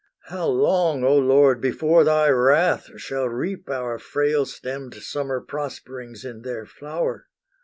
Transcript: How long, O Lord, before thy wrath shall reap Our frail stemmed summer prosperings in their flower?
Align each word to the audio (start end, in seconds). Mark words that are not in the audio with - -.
How 0.29 0.47
long, 0.47 1.03
O 1.03 1.15
Lord, 1.15 1.61
before 1.61 2.03
thy 2.03 2.27
wrath 2.29 2.89
shall 2.99 3.29
reap 3.29 3.69
Our 3.69 3.99
frail 3.99 4.47
stemmed 4.47 4.95
summer 4.95 5.39
prosperings 5.41 6.25
in 6.25 6.41
their 6.41 6.65
flower? 6.65 7.27